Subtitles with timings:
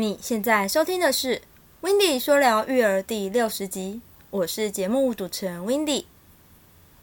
[0.00, 1.36] 你现在收听的是
[1.82, 4.00] 《w i n d y 说聊育儿》第六十集，
[4.30, 6.06] 我是节目主持人 w i n d y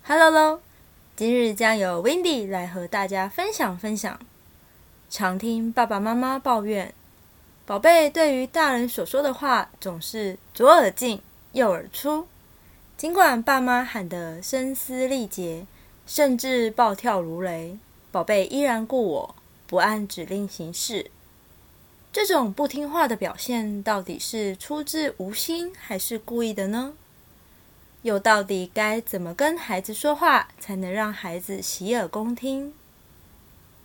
[0.02, 0.62] Hello 喽，
[1.16, 4.20] 今日将由 w i n d y 来和大家分享分享。
[5.12, 6.92] 常听爸爸妈妈抱怨，
[7.68, 12.26] 宝贝对于大人所说的话总是左耳进右耳出，
[12.98, 15.68] 尽管爸妈喊得声嘶力竭，
[16.08, 17.78] 甚至暴跳如雷，
[18.12, 19.36] 宝贝依然故我，
[19.68, 21.12] 不按指令行事。
[22.18, 26.94] 这种不听话的表现，到底是出自无心还是故意的呢？
[28.02, 32.74] 又到底该怎么跟孩子说话，才能让孩子洗耳恭听？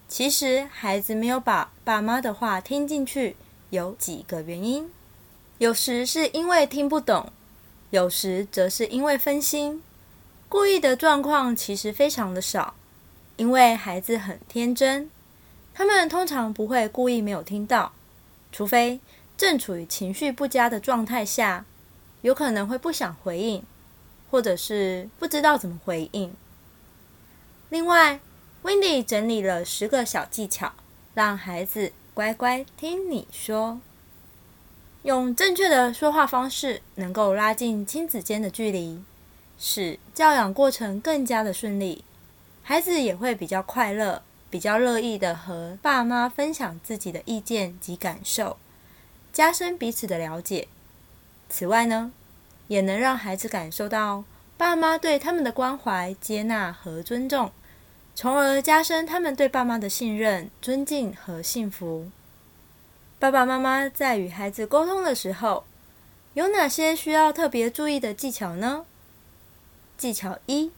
[0.09, 3.37] 其实，孩子没有把爸妈的话听进去，
[3.69, 4.91] 有几个原因：
[5.59, 7.30] 有时是因为听不懂，
[7.91, 9.83] 有时则是因为分心。
[10.49, 12.73] 故意的状况其实非常的少，
[13.37, 15.11] 因为孩子很天真，
[15.74, 17.93] 他们通常不会故意没有听到。
[18.53, 19.01] 除非
[19.37, 21.65] 正处于情绪不佳的状态下，
[22.21, 23.65] 有可能会不想回应，
[24.31, 26.33] 或者是不知道怎么回应。
[27.71, 28.21] 另外
[28.61, 30.73] w i n d y 整理了十个小技巧，
[31.15, 33.80] 让孩子乖乖听你说。
[35.03, 39.03] 用正确的说话方式，能够拉近亲子间的距离，
[39.59, 42.05] 使教养过程更加的顺利，
[42.63, 44.23] 孩子也会比较快乐。
[44.53, 48.59] 比较乐意的和爸妈分享自己的意见及感受，
[49.33, 50.69] 加深彼此的了解。
[51.49, 52.13] 此外呢，
[52.69, 54.25] 也能让孩子感受到
[54.59, 57.51] 爸妈对他们的关怀、接纳和尊重，
[58.15, 62.11] 从而加深他们对爸妈的信任、尊敬和幸福。
[63.19, 65.65] 爸爸妈妈在与孩子沟通的时候，
[66.34, 68.84] 有哪些需要特别注意的技巧呢？
[69.97, 70.71] 技巧一：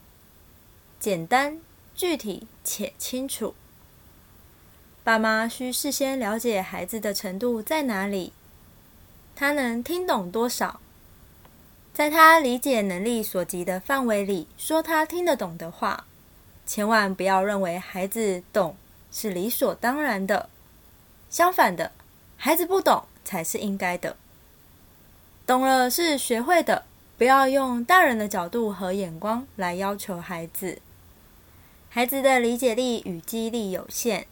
[1.01, 1.61] 简单、
[1.97, 3.57] 具体且清楚。
[5.05, 8.33] 爸妈需事先了解孩子的程度在哪里，
[9.37, 10.81] 他能听懂多少，
[11.93, 16.07] 在他理解能力所及的范围里说他听得懂的话。
[16.67, 18.75] 千万不要认为孩子懂
[19.13, 20.49] 是理所当然的，
[21.29, 21.93] 相反的，
[22.39, 24.17] 孩子不懂才是应该的。
[25.47, 26.87] 懂了是学会的，
[27.19, 30.81] 不要用大人的角度和眼光来要求孩子。
[31.91, 34.27] 孩子的理解力与记忆力有限。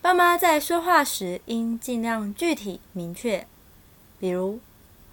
[0.00, 3.46] 爸妈在说话时应尽量具体明确，
[4.18, 4.60] 比如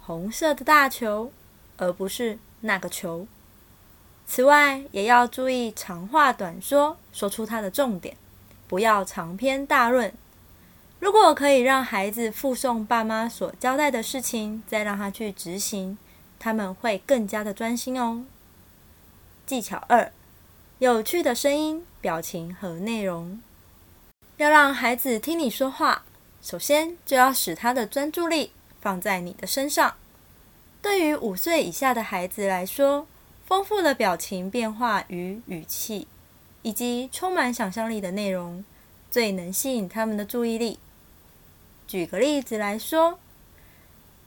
[0.00, 1.32] 红色的大球，
[1.76, 3.26] 而不是那个球。
[4.26, 8.16] 此外，也要注意长话短说，说出它的重点，
[8.68, 10.12] 不要长篇大论。
[10.98, 15.98] 如果可以让孩子附送爸妈所交代的事情，再让他去执行，
[16.38, 18.24] 他们会更加的专心哦。
[19.44, 20.10] 技巧二：
[20.78, 23.40] 有趣的声音、表情和内容。
[24.38, 26.04] 要让孩子听你说话，
[26.42, 28.52] 首先就要使他的专注力
[28.82, 29.94] 放在你的身上。
[30.82, 33.06] 对于五岁以下的孩子来说，
[33.46, 36.06] 丰富的表情变化与语气，
[36.60, 38.62] 以及充满想象力的内容，
[39.10, 40.78] 最能吸引他们的注意力。
[41.88, 43.18] 举个例子来说，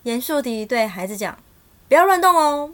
[0.03, 1.37] 严肃地对孩子讲
[1.87, 2.71] ：“不要乱动哦。”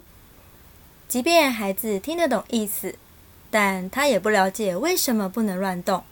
[1.06, 2.94] 即便孩子听得懂意思，
[3.50, 6.02] 但他也不了解为什么不能乱动。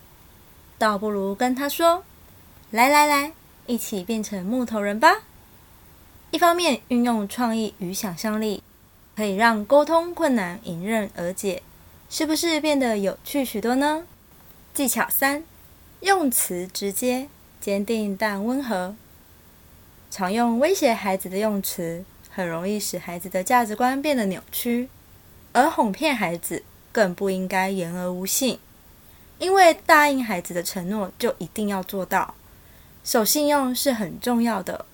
[0.79, 2.05] 倒不如跟他说
[2.71, 3.33] ：“来来来，
[3.67, 5.23] 一起变成木头人吧。”
[6.31, 8.62] 一方面运用创意与想象力，
[9.15, 11.62] 可以让沟通困难迎刃而解，
[12.11, 14.05] 是不是变得有趣许多呢？
[14.75, 15.45] 技巧三：
[16.01, 17.29] 用词直接、
[17.61, 18.97] 坚定但温和。
[20.11, 24.89] 常用威胁孩子的用词，很容易使孩子的价值观变得扭曲，
[25.53, 28.59] 而哄骗孩子更不应该言而无信。
[29.44, 32.34] 因为答应孩子的承诺就一定要做到，
[33.05, 34.87] 守信用是很重要的。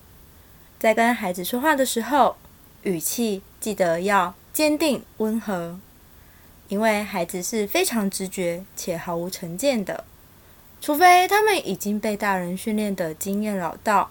[0.76, 2.34] 在跟孩子说话的时候，
[2.82, 5.78] 语气记得要坚定温和，
[6.66, 10.02] 因为孩子是非常直觉且毫无成见的，
[10.80, 14.10] 除非他们已经被大人训练的经验老道，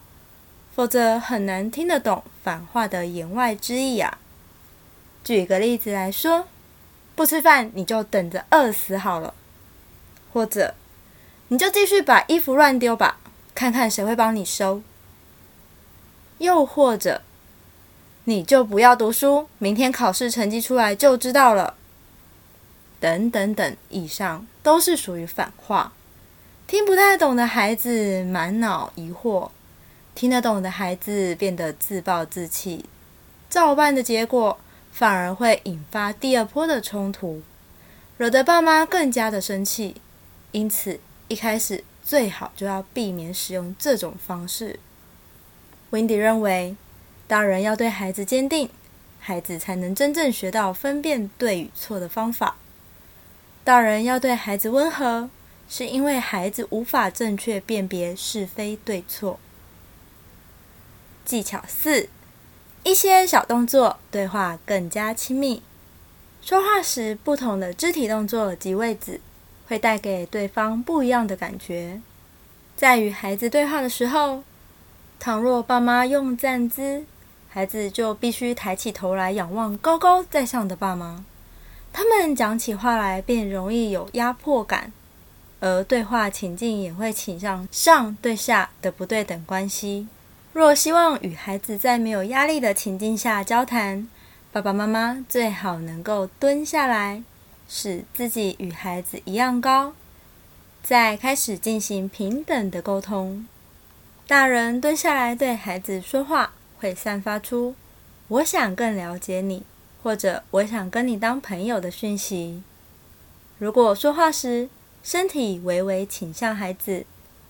[0.73, 4.17] 否则很难听得懂反话的言外之意啊。
[5.21, 6.47] 举个例子来说，
[7.13, 9.33] 不吃饭你就等着饿死好了。
[10.31, 10.75] 或者，
[11.47, 13.17] 你就继续把衣服乱丢吧，
[13.55, 14.81] 看看谁会帮你收。
[16.37, 17.21] 又或者，
[18.25, 21.75] 你就不要读书，明天考试成绩出来就知道了。
[22.99, 25.93] 等等等，以上都是属于反话。
[26.67, 29.49] 听不太懂的孩子满脑疑惑，
[30.13, 32.85] 听得懂的孩子变得自暴自弃，
[33.49, 34.59] 照办的结果
[34.91, 37.41] 反而会引发第二波的冲突，
[38.17, 39.95] 惹得爸妈更加的生气。
[40.51, 44.79] 因此，一开始最好就要避免使用这种方式。
[45.91, 46.75] Wendy 认为，
[47.27, 48.69] 大人要对孩子坚定，
[49.19, 52.55] 孩子才能真正学到分辨对与错的方法。
[53.63, 55.29] 大人要对孩子温和，
[55.69, 59.39] 是因为孩子无法正确辨别是非对错。
[61.23, 62.09] 技巧四：
[62.83, 65.61] 一些小动作，对话更加亲密。
[66.41, 69.21] 说话时，不同的肢体动作及位置，
[69.69, 72.01] 会带给对方不一样的感觉。
[72.75, 74.43] 在与孩子对话的时候，
[75.19, 77.05] 倘若爸妈用站姿，
[77.47, 81.23] 孩子就必须抬起头来仰望高高在上的爸妈。
[81.93, 84.91] 他们讲起话来便容易有压迫感，
[85.59, 90.07] 而对话情境也会倾向上对下的不对等关系。
[90.53, 94.07] 若希望与孩子在没有压力的情境下交谈，
[94.51, 97.23] 爸爸妈妈最好能够蹲下来，
[97.69, 99.93] 使自己与孩子一样高，
[100.83, 103.47] 再开始进行平等的沟通。
[104.27, 107.75] 大人蹲下来对孩子说话，会散发出
[108.27, 109.63] “我想更了解你”。
[110.01, 112.63] 或者我想跟你当朋友的讯息。
[113.57, 114.69] 如果说话时
[115.03, 117.05] 身体微微倾向孩子，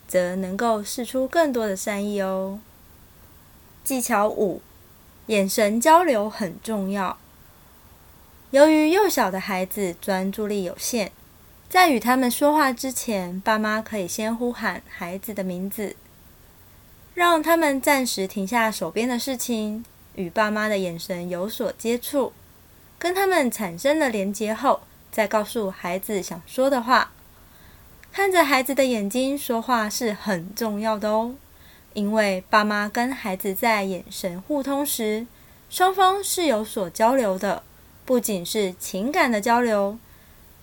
[0.07, 2.59] 则能够释出更多的善意哦。
[3.83, 4.63] 技巧五：
[5.27, 7.19] 眼神交流很重要。
[8.51, 11.11] 由于幼小的孩子专注力有限，
[11.69, 15.95] 在与他们说话之前，爸妈可以先呼喊孩子的名字，
[17.13, 19.85] 让他们暂时停下手边的事情，
[20.15, 22.33] 与爸妈的眼神有所接触。
[22.97, 24.81] 跟他们产生了连接后，
[25.11, 27.11] 再告诉孩子想说的话。
[28.11, 31.35] 看着孩子的眼睛说话是很重要的哦，
[31.93, 35.27] 因为爸妈跟孩子在眼神互通时，
[35.69, 37.61] 双方是有所交流的，
[38.09, 39.99] 不仅是情感的交流，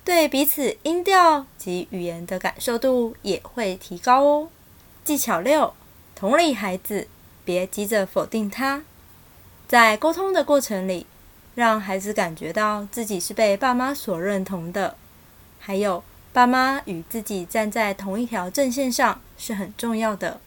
[0.04, 4.48] 对彼此音调及语言的感受度也会提高哦。
[5.04, 5.72] 技巧六：
[6.16, 7.06] 同理孩子，
[7.44, 8.82] 别急着否定他，
[9.68, 11.06] 在沟通的过程里。
[11.54, 14.96] 让孩子感觉到自己是被爸妈所认同的，
[15.60, 16.02] 还有
[16.32, 20.40] 爸妈与自己站在同一条阵线上是很重要的。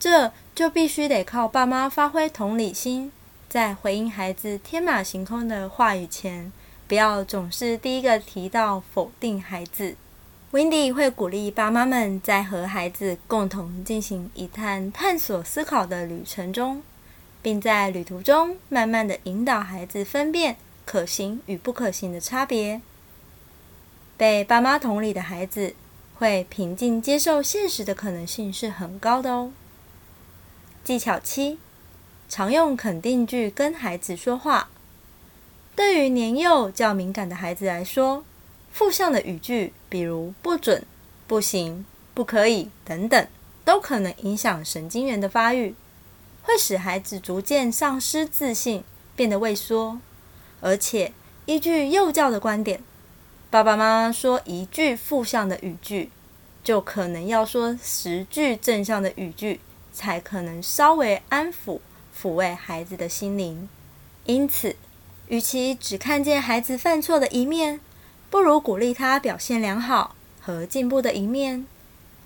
[0.00, 3.12] 这就必须得靠爸妈发挥同理心，
[3.48, 6.52] 在回应孩子天马行空的话语前，
[6.88, 9.96] 不要总是第一个提到否定孩子。
[10.52, 16.82] Wendy 会鼓励爸妈们在和孩子共同进行一探探索思考的旅程中。
[17.46, 22.80] 并在旅途中慢慢的引导孩子分辨可行与不可行的差别。
[24.16, 25.76] 被爸妈同理的孩子
[26.16, 29.52] 会平静接受现实的可能性是很高的哦。
[30.82, 31.60] 技巧七：
[32.28, 34.68] 常用肯定句跟孩子说话。
[35.74, 38.24] 对于年幼较敏感的孩子来说，
[38.72, 40.84] 负向的语句，比如不准、
[41.26, 41.84] 不行、
[42.14, 43.26] 不可以等等，
[43.64, 45.74] 都可能影响神经元的发育。
[46.42, 48.84] 会使孩子逐渐丧失自信，
[49.14, 49.98] 变得畏缩。
[50.60, 51.12] 而且，
[51.44, 52.80] 依据幼教的观点，
[53.50, 56.10] 爸爸妈妈说一句负向的语句，
[56.62, 59.60] 就可能要说十句正向的语句，
[59.92, 61.80] 才可能稍微安抚、
[62.20, 63.68] 抚慰孩子的心灵。
[64.24, 64.76] 因此，
[65.28, 67.80] 与其只看见孩子犯错的一面，
[68.30, 71.66] 不如鼓励他表现良好和进步的一面，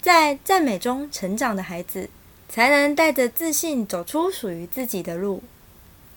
[0.00, 2.08] 在赞美中成长的孩子。
[2.52, 5.40] 才能带着自信走出属于自己的路。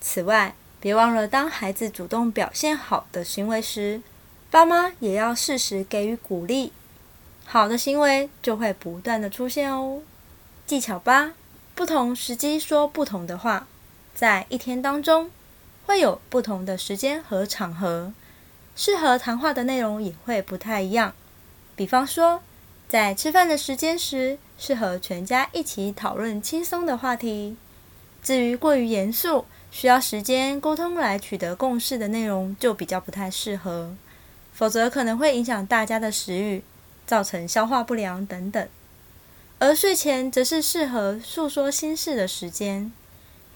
[0.02, 4.02] 此外，别忘了，当孩子主动表现好的行为时，
[4.50, 6.74] 爸妈也要适时给予鼓励，
[7.46, 10.02] 好的行为就会不断的出现哦。
[10.66, 11.34] 技巧八：
[11.76, 13.68] 不同时机说不同的话，
[14.14, 15.32] 在一天当中
[15.86, 18.14] 会有不同的时间和场合，
[18.76, 21.14] 适合谈话的内容也会不太一样。
[21.76, 22.42] 比方说，
[22.88, 24.38] 在吃饭的时间时。
[24.56, 27.58] 适合全家一起讨论轻松的话题。
[28.22, 33.94] 至于过于严肃、需要时间沟通来取得共识的内容，就比较不太适合，
[34.54, 36.64] 否则可能会影响大家的食欲，
[37.06, 38.66] 造成消化不良等等。
[39.60, 42.94] 而睡前则是适合诉说心事的时间，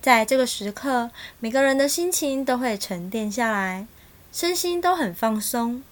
[0.02, 3.88] 在这个时刻，每个人的心情都会沉淀下来，
[4.32, 5.84] 身心都很放松，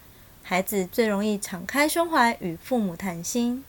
[0.41, 3.63] 孩子最容易敞开胸怀与父母谈心。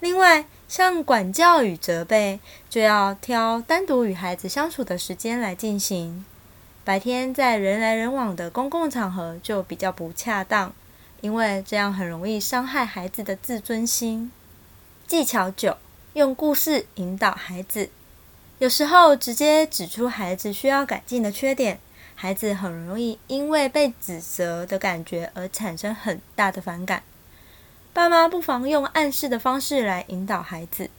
[0.00, 2.40] 另外，像管教与责备，
[2.70, 6.24] 就要挑单独与孩子相处的时间来进行。
[6.82, 10.72] 白天在人来人往的公共场合就比较不恰当，
[11.20, 14.32] 因为这样很容易伤害孩子的自尊心。
[15.06, 15.76] 技巧九：
[16.14, 17.90] 用故事引导孩子。
[18.60, 21.80] 有时候直接指出孩子需要改进的缺点，
[22.14, 27.02] 孩子很容易因为被指责的感觉而产生很大的反感。
[27.94, 30.90] 爸妈不妨用暗示的方式来引导孩子，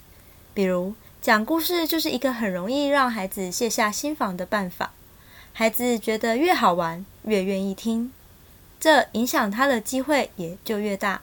[0.56, 4.92] 比如讲故事就是一个很容易让孩子卸下心防的办法。
[5.54, 8.12] 孩子觉得越好玩，越愿意听，
[8.80, 11.22] 这影响他的机会也就越大。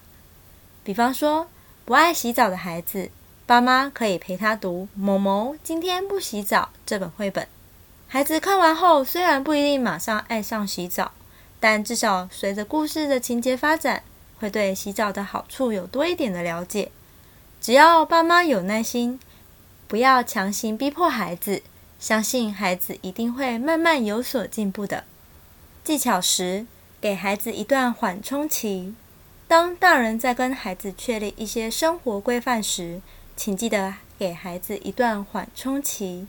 [0.85, 1.49] 比方说，
[1.85, 3.11] 不爱洗澡的孩子，
[3.49, 7.49] 爸妈可以陪他读《某某今天不洗澡》这本绘本。
[8.07, 11.13] 孩子看完后，虽然不一定马上爱上洗澡，
[11.59, 14.03] 但至少随着故事的情节发展，
[14.39, 16.91] 会对洗澡的好处有多一点的了解。
[17.59, 19.19] 只要爸妈有耐心。
[19.87, 21.63] 不要强行逼迫孩子，
[21.99, 25.05] 相信孩子一定会慢慢有所进步的。
[25.83, 26.67] 技巧十：
[27.01, 28.95] 给孩子一段缓冲期。
[29.47, 33.01] 当大人在跟孩子确立一些生活规范时，
[33.39, 36.27] 请记得给孩子一段缓冲期。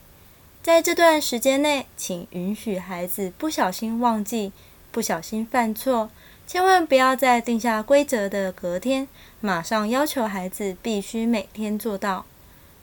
[0.62, 4.52] 在这段时间内，请允许孩子不小心忘记、
[4.92, 6.12] 不小心犯错，
[6.46, 9.08] 千万不要在定下规则的隔天，
[9.42, 12.26] 马上要求孩子必须每天做到。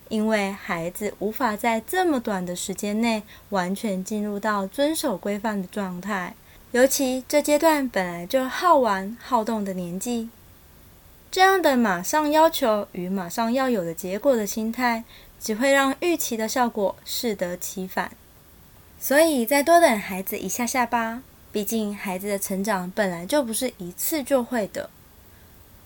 [0.08, 6.34] 因为孩子无法在这么短的时间内完全进入到遵守规范的状态，
[6.72, 10.28] 尤其这阶段本来就好玩好动的年纪，
[11.36, 15.04] 这样的马上要求与马上要有的结果的心态，
[15.38, 18.10] 只会让预期的效果适得其反。
[18.98, 21.20] 所以，再多等孩子一下下吧，
[21.52, 24.88] 毕竟孩子的成长本来就不是一次就会的。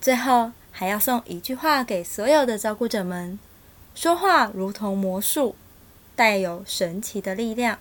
[0.00, 3.36] 最后，还要送一句话给所有的照顾者们。
[3.96, 5.56] 说话如同魔术，
[6.14, 7.76] 带有神奇的力量。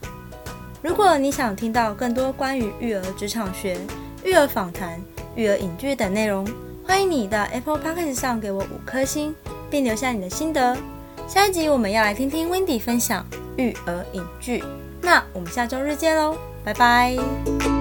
[0.81, 3.79] 如果你想听到更多关于育儿职场学、
[4.23, 4.99] 育儿访谈、
[5.35, 6.43] 育儿影剧等内容，
[6.89, 9.35] 欢迎你到 Apple Podcast 上给我五颗星，
[9.69, 10.75] 并留下你的心得。
[11.27, 13.23] 下一集我们要来听听 Wendy 分享
[13.57, 14.63] 育儿影剧，
[14.99, 17.78] 那我们下周日见喽，拜拜。